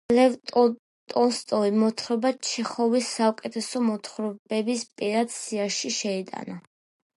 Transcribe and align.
ლევ 0.17 0.35
ტოლსტოიმ 0.51 1.77
მოთხრობა 1.81 2.31
ჩეხოვის 2.47 3.11
საუკეთესო 3.19 3.83
მოთხრობების 3.91 4.89
პირად 5.03 5.37
სიაში 5.37 5.95
შეიტანა. 6.03 6.61